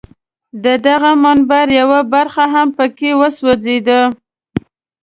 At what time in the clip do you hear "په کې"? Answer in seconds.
2.77-3.09